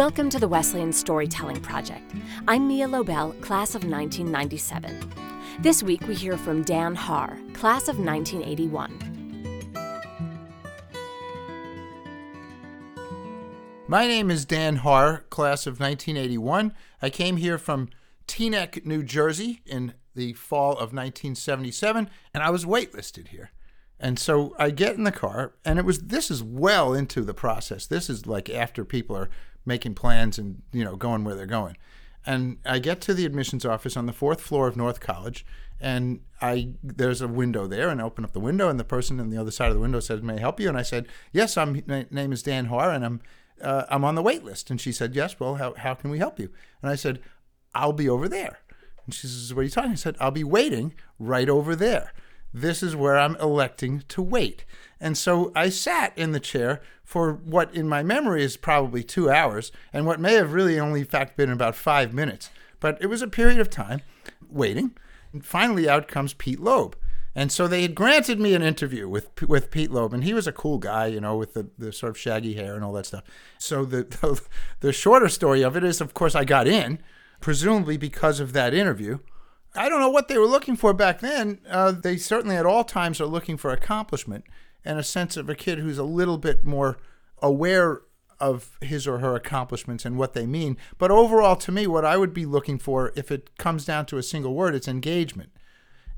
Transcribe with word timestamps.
Welcome 0.00 0.30
to 0.30 0.38
the 0.38 0.48
Wesleyan 0.48 0.94
Storytelling 0.94 1.60
Project. 1.60 2.14
I'm 2.48 2.66
Mia 2.66 2.88
Lobel, 2.88 3.38
class 3.42 3.74
of 3.74 3.84
1997. 3.84 5.12
This 5.58 5.82
week 5.82 6.08
we 6.08 6.14
hear 6.14 6.38
from 6.38 6.62
Dan 6.62 6.94
Haar, 6.94 7.36
class 7.52 7.86
of 7.86 7.98
1981. 7.98 8.96
My 13.88 14.06
name 14.06 14.30
is 14.30 14.46
Dan 14.46 14.76
Haar, 14.76 15.26
class 15.28 15.66
of 15.66 15.78
1981. 15.78 16.72
I 17.02 17.10
came 17.10 17.36
here 17.36 17.58
from 17.58 17.90
Teaneck, 18.26 18.86
New 18.86 19.02
Jersey 19.02 19.60
in 19.66 19.92
the 20.14 20.32
fall 20.32 20.72
of 20.72 20.94
1977, 20.94 22.08
and 22.32 22.42
I 22.42 22.48
was 22.48 22.64
waitlisted 22.64 23.28
here. 23.28 23.50
And 24.00 24.18
so 24.18 24.54
I 24.58 24.70
get 24.70 24.96
in 24.96 25.04
the 25.04 25.12
car, 25.12 25.52
and 25.64 25.78
it 25.78 25.84
was 25.84 26.00
this 26.00 26.30
is 26.30 26.42
well 26.42 26.94
into 26.94 27.22
the 27.22 27.34
process. 27.34 27.86
This 27.86 28.08
is 28.08 28.26
like 28.26 28.48
after 28.48 28.84
people 28.84 29.14
are 29.16 29.28
making 29.66 29.94
plans 29.94 30.38
and 30.38 30.62
you 30.72 30.84
know 30.84 30.96
going 30.96 31.22
where 31.22 31.34
they're 31.34 31.46
going. 31.46 31.76
And 32.24 32.58
I 32.64 32.78
get 32.78 33.00
to 33.02 33.14
the 33.14 33.26
admissions 33.26 33.64
office 33.64 33.96
on 33.96 34.06
the 34.06 34.12
fourth 34.12 34.40
floor 34.40 34.66
of 34.66 34.76
North 34.76 35.00
College, 35.00 35.44
and 35.80 36.20
I 36.40 36.70
there's 36.82 37.20
a 37.20 37.28
window 37.28 37.66
there, 37.66 37.90
and 37.90 38.00
I 38.00 38.04
open 38.04 38.24
up 38.24 38.32
the 38.32 38.40
window, 38.40 38.68
and 38.68 38.80
the 38.80 38.84
person 38.84 39.20
on 39.20 39.30
the 39.30 39.38
other 39.38 39.50
side 39.50 39.68
of 39.68 39.74
the 39.74 39.80
window 39.80 40.00
says, 40.00 40.22
"May 40.22 40.34
I 40.34 40.40
help 40.40 40.58
you?" 40.58 40.68
And 40.68 40.78
I 40.78 40.82
said, 40.82 41.06
"Yes, 41.32 41.56
I'm. 41.56 41.82
My 41.86 42.06
name 42.10 42.32
is 42.32 42.42
Dan 42.42 42.66
Haar, 42.66 42.90
and 42.90 43.04
I'm 43.04 43.20
uh, 43.62 43.84
I'm 43.90 44.04
on 44.04 44.14
the 44.14 44.22
wait 44.22 44.44
list." 44.44 44.70
And 44.70 44.80
she 44.80 44.92
said, 44.92 45.14
"Yes, 45.14 45.38
well, 45.38 45.56
how 45.56 45.74
how 45.74 45.94
can 45.94 46.10
we 46.10 46.18
help 46.18 46.40
you?" 46.40 46.50
And 46.82 46.90
I 46.90 46.94
said, 46.94 47.20
"I'll 47.74 47.92
be 47.92 48.08
over 48.08 48.28
there." 48.28 48.60
And 49.10 49.14
she 49.14 49.26
says, 49.26 49.52
What 49.52 49.62
are 49.62 49.64
you 49.64 49.70
talking? 49.70 49.90
I 49.90 49.96
said, 49.96 50.16
I'll 50.20 50.30
be 50.30 50.44
waiting 50.44 50.94
right 51.18 51.48
over 51.48 51.74
there. 51.74 52.12
This 52.52 52.82
is 52.82 52.96
where 52.96 53.18
I'm 53.18 53.36
electing 53.36 54.02
to 54.08 54.22
wait. 54.22 54.64
And 55.00 55.16
so 55.16 55.52
I 55.54 55.68
sat 55.68 56.12
in 56.16 56.32
the 56.32 56.40
chair 56.40 56.80
for 57.04 57.32
what 57.32 57.74
in 57.74 57.88
my 57.88 58.02
memory 58.02 58.42
is 58.42 58.56
probably 58.56 59.02
two 59.02 59.30
hours, 59.30 59.72
and 59.92 60.06
what 60.06 60.20
may 60.20 60.34
have 60.34 60.52
really 60.52 60.78
only 60.78 61.00
in 61.00 61.06
fact 61.06 61.36
been 61.36 61.50
about 61.50 61.74
five 61.74 62.12
minutes. 62.14 62.50
But 62.78 62.98
it 63.00 63.06
was 63.06 63.22
a 63.22 63.28
period 63.28 63.58
of 63.58 63.70
time 63.70 64.02
waiting. 64.48 64.92
And 65.32 65.44
finally 65.44 65.88
out 65.88 66.08
comes 66.08 66.34
Pete 66.34 66.60
Loeb. 66.60 66.96
And 67.34 67.52
so 67.52 67.68
they 67.68 67.82
had 67.82 67.94
granted 67.94 68.40
me 68.40 68.54
an 68.54 68.62
interview 68.62 69.08
with 69.08 69.42
with 69.42 69.70
Pete 69.70 69.90
Loeb, 69.90 70.12
and 70.12 70.24
he 70.24 70.34
was 70.34 70.48
a 70.48 70.52
cool 70.52 70.78
guy, 70.78 71.06
you 71.06 71.20
know, 71.20 71.36
with 71.36 71.54
the, 71.54 71.68
the 71.78 71.92
sort 71.92 72.10
of 72.10 72.18
shaggy 72.18 72.54
hair 72.54 72.74
and 72.74 72.84
all 72.84 72.92
that 72.94 73.06
stuff. 73.06 73.22
So 73.56 73.84
the, 73.84 74.02
the 74.20 74.42
the 74.80 74.92
shorter 74.92 75.28
story 75.28 75.62
of 75.62 75.76
it 75.76 75.84
is, 75.84 76.00
of 76.00 76.12
course, 76.12 76.34
I 76.34 76.44
got 76.44 76.66
in, 76.66 76.98
presumably 77.40 77.96
because 77.96 78.40
of 78.40 78.52
that 78.54 78.74
interview. 78.74 79.18
I 79.74 79.88
don't 79.88 80.00
know 80.00 80.10
what 80.10 80.28
they 80.28 80.38
were 80.38 80.46
looking 80.46 80.76
for 80.76 80.92
back 80.92 81.20
then. 81.20 81.60
Uh, 81.68 81.92
they 81.92 82.16
certainly 82.16 82.56
at 82.56 82.66
all 82.66 82.84
times 82.84 83.20
are 83.20 83.26
looking 83.26 83.56
for 83.56 83.70
accomplishment 83.70 84.44
and 84.84 84.98
a 84.98 85.04
sense 85.04 85.36
of 85.36 85.48
a 85.48 85.54
kid 85.54 85.78
who's 85.78 85.98
a 85.98 86.04
little 86.04 86.38
bit 86.38 86.64
more 86.64 86.98
aware 87.42 88.02
of 88.40 88.78
his 88.80 89.06
or 89.06 89.18
her 89.18 89.36
accomplishments 89.36 90.04
and 90.04 90.16
what 90.16 90.32
they 90.32 90.46
mean. 90.46 90.76
But 90.98 91.10
overall, 91.10 91.56
to 91.56 91.70
me, 91.70 91.86
what 91.86 92.04
I 92.04 92.16
would 92.16 92.32
be 92.32 92.46
looking 92.46 92.78
for, 92.78 93.12
if 93.14 93.30
it 93.30 93.56
comes 93.58 93.84
down 93.84 94.06
to 94.06 94.18
a 94.18 94.22
single 94.22 94.54
word, 94.54 94.74
it's 94.74 94.88
engagement. 94.88 95.50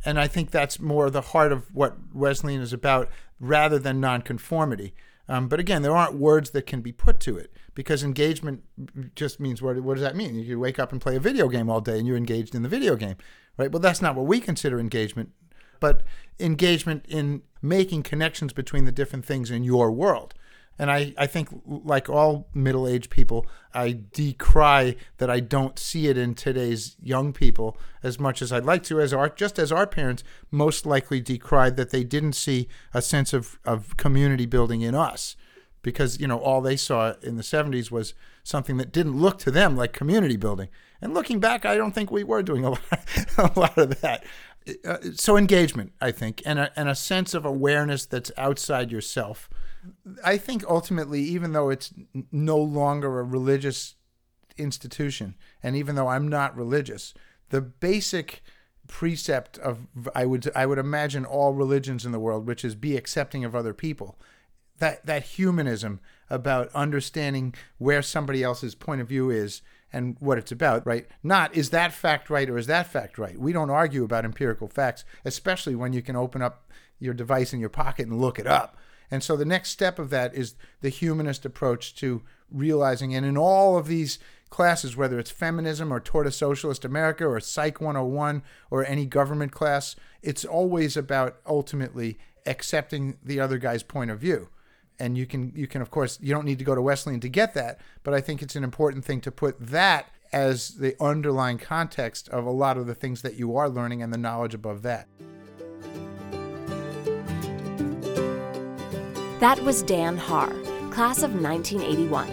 And 0.05 0.19
I 0.19 0.28
think 0.28 0.50
that's 0.50 0.80
more 0.80 1.11
the 1.11 1.20
heart 1.20 1.53
of 1.53 1.75
what 1.75 1.97
Wesleyan 2.12 2.61
is 2.61 2.73
about 2.73 3.08
rather 3.41 3.78
than 3.78 4.00
nonconformity. 4.00 4.95
Um, 5.28 5.48
but 5.48 5.61
again, 5.61 5.83
there 5.83 5.97
aren't 5.97 6.15
words 6.15 6.51
that 6.51 6.67
can 6.67 6.81
be 6.81 6.92
put 6.92 7.20
to 7.20 7.37
it 7.37 7.53
because 7.75 8.03
engagement 8.03 8.62
just 9.15 9.41
means 9.41 9.62
what, 9.62 9.81
what 9.81 9.95
does 9.95 10.03
that 10.03 10.17
mean? 10.17 10.34
You 10.34 10.59
wake 10.59 10.79
up 10.79 10.92
and 10.92 11.01
play 11.01 11.17
a 11.17 11.20
video 11.20 11.48
game 11.48 11.70
all 11.70 11.81
day 11.81 11.98
and 11.98 12.06
you're 12.06 12.17
engaged 12.17 12.55
in 12.55 12.62
the 12.62 12.69
video 12.69 12.97
game, 12.97 13.17
right? 13.56 13.70
Well, 13.70 13.81
that's 13.81 14.03
not 14.03 14.17
what 14.17 14.27
we 14.27 14.41
consider 14.41 14.81
engagement, 14.81 15.31
but 15.81 16.03
engagement 16.41 17.06
in 17.09 17.42
making 17.61 18.03
connections 18.03 18.53
between 18.53 18.84
the 18.84 18.92
different 18.92 19.25
things 19.25 19.51
in 19.51 19.62
your 19.62 19.91
world. 19.92 20.34
And 20.78 20.91
I, 20.91 21.15
I 21.19 21.27
think, 21.27 21.48
like 21.67 22.09
all 22.09 22.48
middle 22.55 22.89
aged 22.89 23.11
people, 23.11 23.47
I 23.75 23.98
decry 24.12 24.97
that 25.19 25.31
I 25.31 25.41
don't 25.41 25.79
see 25.79 26.08
it 26.08 26.17
in 26.17 26.35
today's 26.35 26.97
young 27.02 27.33
people 27.33 27.77
as 28.02 28.19
much 28.19 28.42
as 28.42 28.52
I'd 28.52 28.64
like 28.64 28.83
to, 28.85 29.01
as 29.01 29.13
our, 29.13 29.29
just 29.29 29.58
as 29.58 29.70
our 29.70 29.86
parents 29.86 30.24
most 30.51 30.86
likely 30.86 31.20
decried 31.20 31.77
that 31.77 31.91
they 31.91 32.05
didn't 32.05 32.33
see 32.33 32.69
a 32.95 33.02
sense 33.02 33.33
of, 33.33 33.58
of 33.64 33.97
community 33.97 34.47
building 34.47 34.80
in 34.80 34.95
us. 34.95 35.36
Because, 35.83 36.20
you 36.20 36.27
know, 36.27 36.39
all 36.39 36.61
they 36.61 36.77
saw 36.77 37.14
in 37.23 37.36
the 37.36 37.42
70s 37.42 37.91
was 37.91 38.14
something 38.45 38.77
that 38.77 38.92
didn't 38.92 39.20
look 39.20 39.39
to 39.41 39.51
them 39.51 39.77
like 39.77 39.92
community 39.92 40.36
building. 40.36 40.68
And 41.01 41.13
looking 41.13 41.41
back, 41.41 41.67
I 41.67 41.77
don't 41.77 41.92
think 41.92 42.11
we 42.11 42.24
were 42.24 42.42
doing 42.42 42.64
a 42.64 42.70
lot, 42.70 43.05
a 43.36 43.51
lot 43.58 43.79
of 43.79 44.01
that. 44.01 44.24
Uh, 44.85 44.98
so 45.14 45.36
engagement, 45.36 45.92
I 46.01 46.13
think, 46.13 46.41
and 46.47 46.58
a, 46.58 46.73
and 46.77 46.89
a 46.89 46.95
sense 46.95 47.35
of 47.35 47.45
awareness 47.45 48.07
that's 48.07 48.30
outside 48.36 48.92
yourself 48.92 49.51
I 50.25 50.37
think 50.37 50.65
ultimately, 50.69 51.20
even 51.23 51.53
though 51.53 51.70
it's 51.70 51.93
no 52.31 52.59
longer 52.59 53.19
a 53.19 53.25
religious 53.25 53.95
institution, 54.57 55.35
and 55.63 55.77
even 55.77 55.95
though 55.95 56.09
I'm 56.09 56.29
not 56.29 56.57
religious, 56.57 57.15
the 57.51 57.61
basic 57.61 58.42
precept 58.89 59.59
of 59.59 59.87
I 60.15 60.27
would 60.27 60.51
I 60.55 60.67
would 60.67 60.79
imagine 60.79 61.25
all 61.25 61.53
religions 61.53 62.05
in 62.05 62.13
the 62.13 62.21
world, 62.21 62.47
which 62.47 62.65
is 62.65 62.75
be 62.75 62.97
accepting 62.97 63.45
of 63.45 63.55
other 63.55 63.75
people, 63.75 64.19
that 64.79 65.07
that 65.07 65.23
humanism 65.25 66.01
about 66.29 66.69
understanding 66.75 67.55
where 67.79 68.03
somebody 68.03 68.42
else's 68.42 68.75
point 68.75 69.01
of 69.01 69.09
view 69.09 69.31
is 69.31 69.63
and 69.92 70.17
what 70.21 70.39
it's 70.39 70.53
about, 70.53 70.87
right? 70.87 71.07
Not 71.23 71.55
is 71.55 71.71
that 71.71 71.92
fact 71.92 72.31
right 72.31 72.48
or 72.48 72.57
is 72.57 72.67
that 72.67 72.87
fact 72.87 73.19
right? 73.19 73.39
We 73.39 73.53
don't 73.53 73.71
argue 73.71 74.05
about 74.05 74.25
empirical 74.25 74.69
facts, 74.69 75.05
especially 75.25 75.75
when 75.75 75.92
you 75.92 76.03
can 76.03 76.17
open 76.17 76.42
up 76.42 76.71
your 76.98 77.15
device 77.15 77.53
in 77.53 77.61
your 77.61 77.69
pocket 77.69 78.07
and 78.07 78.21
look 78.21 78.39
it 78.39 78.47
up. 78.47 78.77
And 79.12 79.23
so 79.23 79.36
the 79.36 79.45
next 79.45 79.68
step 79.68 79.98
of 79.98 80.08
that 80.08 80.34
is 80.34 80.55
the 80.80 80.89
humanist 80.89 81.45
approach 81.45 81.95
to 81.96 82.23
realizing, 82.50 83.14
and 83.14 83.27
in 83.27 83.36
all 83.36 83.77
of 83.77 83.86
these 83.86 84.18
classes, 84.48 84.96
whether 84.96 85.18
it's 85.18 85.30
feminism 85.30 85.92
or 85.92 86.00
toward 86.00 86.27
a 86.27 86.33
socialist 86.33 86.83
America 86.83 87.27
or 87.27 87.39
Psych 87.39 87.78
101 87.78 88.42
or 88.70 88.86
any 88.86 89.05
government 89.05 89.52
class, 89.52 89.96
it's 90.23 90.46
always 90.46 90.96
about 90.96 91.36
ultimately 91.46 92.18
accepting 92.46 93.18
the 93.23 93.39
other 93.39 93.58
guy's 93.58 93.83
point 93.83 94.11
of 94.11 94.18
view. 94.18 94.48
And 94.98 95.18
you 95.18 95.27
can, 95.27 95.52
you 95.55 95.67
can 95.67 95.83
of 95.83 95.90
course, 95.90 96.18
you 96.23 96.33
don't 96.33 96.46
need 96.46 96.58
to 96.61 96.64
go 96.64 96.74
to 96.74 96.80
Wesleyan 96.80 97.20
to 97.20 97.29
get 97.29 97.52
that, 97.52 97.80
but 98.05 98.14
I 98.14 98.23
think 98.23 98.40
it's 98.40 98.56
an 98.56 98.64
important 98.64 99.05
thing 99.05 99.20
to 99.23 99.30
put 99.30 99.61
that 99.61 100.08
as 100.33 100.77
the 100.77 100.96
underlying 101.02 101.58
context 101.58 102.30
of 102.30 102.46
a 102.46 102.50
lot 102.50 102.79
of 102.79 102.86
the 102.86 102.94
things 102.94 103.20
that 103.20 103.34
you 103.34 103.58
are 103.58 103.68
learning 103.68 104.02
and 104.02 104.11
the 104.11 104.18
knowledge 104.18 104.55
above 104.55 104.80
that. 104.83 105.06
That 109.42 109.58
was 109.64 109.83
Dan 109.83 110.17
Haar, 110.17 110.55
class 110.92 111.25
of 111.25 111.35
1981. 111.35 112.29